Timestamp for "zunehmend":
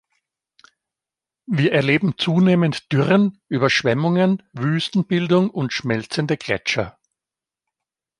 2.17-2.91